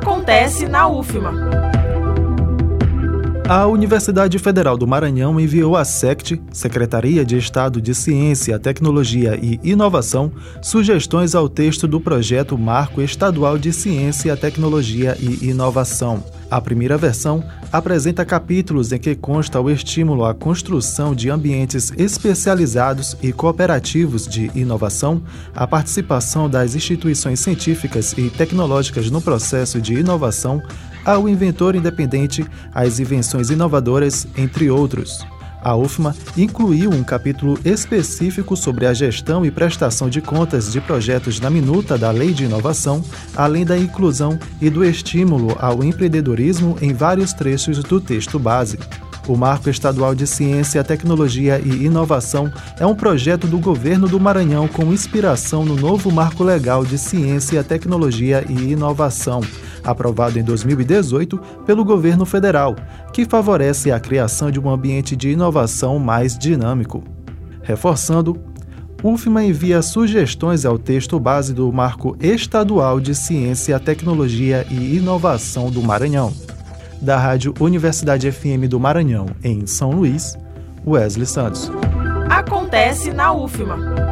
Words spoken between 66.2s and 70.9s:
dinâmico. Reforçando, UFMA envia sugestões ao